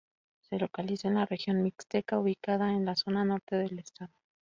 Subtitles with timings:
[0.49, 4.11] Se localiza en la región mixteca ubicada en la zona norte del estado.